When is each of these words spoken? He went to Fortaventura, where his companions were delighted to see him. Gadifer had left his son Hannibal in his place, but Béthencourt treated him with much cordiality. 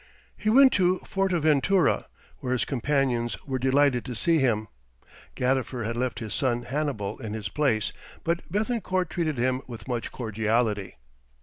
He 0.35 0.49
went 0.49 0.73
to 0.73 0.97
Fortaventura, 1.05 2.07
where 2.39 2.53
his 2.53 2.65
companions 2.65 3.37
were 3.45 3.59
delighted 3.59 4.03
to 4.05 4.15
see 4.15 4.39
him. 4.39 4.67
Gadifer 5.35 5.83
had 5.85 5.95
left 5.95 6.17
his 6.17 6.33
son 6.33 6.63
Hannibal 6.63 7.19
in 7.19 7.33
his 7.33 7.49
place, 7.49 7.93
but 8.23 8.51
Béthencourt 8.51 9.09
treated 9.09 9.37
him 9.37 9.61
with 9.67 9.87
much 9.87 10.11
cordiality. 10.11 10.95